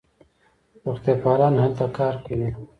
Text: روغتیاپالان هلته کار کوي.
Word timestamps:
روغتیاپالان 0.85 1.53
هلته 1.63 1.85
کار 1.97 2.13
کوي. 2.25 2.49